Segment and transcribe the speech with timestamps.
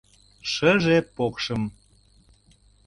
[0.51, 1.61] Шыже покшым